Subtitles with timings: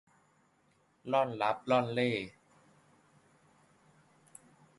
[1.11, 2.11] ร่อนรับร่อนเร่